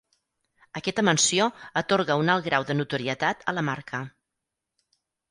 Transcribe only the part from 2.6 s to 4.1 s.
de notorietat a la marca.